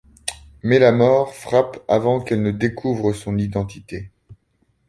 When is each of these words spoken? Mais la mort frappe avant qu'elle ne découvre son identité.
Mais 0.63 0.79
la 0.79 0.91
mort 0.91 1.31
frappe 1.35 1.83
avant 1.87 2.21
qu'elle 2.21 2.41
ne 2.41 2.49
découvre 2.49 3.13
son 3.13 3.37
identité. 3.37 4.09